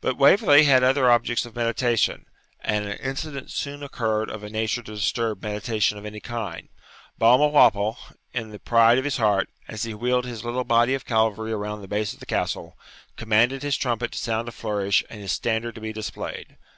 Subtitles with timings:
[0.00, 2.24] But Waverley had other objects of meditation,
[2.62, 6.70] and an incident soon occurred of a nature to disturb meditation of any kind.
[7.20, 7.98] Balmawhapple,
[8.32, 11.84] in the pride of his heart, as he wheeled his little body of cavalry round
[11.84, 12.78] the base of the Castle,
[13.16, 16.56] commanded his trumpet to sound a flourish and his standard to be displayed.